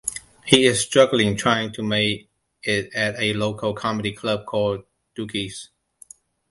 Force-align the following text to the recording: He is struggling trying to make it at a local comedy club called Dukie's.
He 0.43 0.65
is 0.65 0.81
struggling 0.81 1.37
trying 1.37 1.73
to 1.73 1.83
make 1.83 2.27
it 2.63 2.91
at 2.95 3.19
a 3.19 3.33
local 3.33 3.75
comedy 3.75 4.11
club 4.13 4.47
called 4.47 4.83
Dukie's. 5.15 5.69